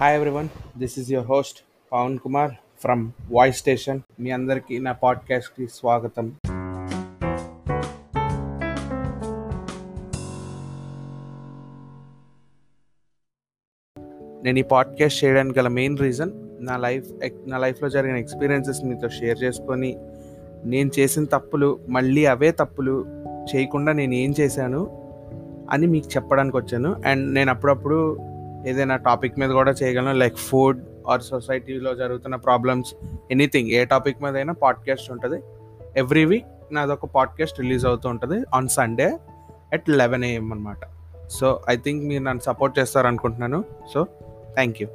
[0.00, 0.48] Hi everyone
[0.78, 1.58] this is your host
[1.92, 2.50] Pavan Kumar
[2.80, 6.32] from voice station మీ అందరికీ నా పాడ్కాస్ట్కి స్వాగతం.
[14.44, 16.30] నేను ఈ పాడ్కాస్ట్ చేయడానికి గల మెయిన్ రీజన్
[16.60, 17.06] నా లైఫ్
[17.46, 19.96] నా లైఫ్లో జరిగిన ఎక్స్పీరియన్సెస్ మీతో షేర్ చేసుకొని
[20.64, 23.06] నేను చేసిన తప్పులు మళ్ళీ అవే తప్పులు
[23.54, 25.08] చేయకుండా నేను ఏం చేశాను
[25.70, 27.02] అని మీకు చెప్పడానికి వచ్చాను.
[27.06, 28.28] అండ్ నేను అప్పుడప్పుడు
[28.66, 30.12] ఏదైనా టాపిక్ మీద కూడా చేయగలను.
[30.12, 32.94] లైక్ ఫుడ్ ఆర్ సొసైటీలో జరుగుతున్న ప్రాబ్లమ్స్
[33.30, 35.42] ఎనీథింగ్ ఏ టాపిక్ మీద అయినా పాడ్కాస్ట్ ఉంటుంది.
[35.96, 39.18] ఎవ్రీ వీక్ నాదొక పాడ్కాస్ట్ రిలీజ్ అవుతూ ఉంటుంది on Sunday
[39.72, 40.78] at eleven AM అనమాట
[41.28, 43.64] సో ఐ థింక్ మీరు నన్ను సపోర్ట్ చేస్తారు అనుకుంటున్నాను
[43.94, 44.06] సో
[44.54, 44.88] థ్యాంక్ యూ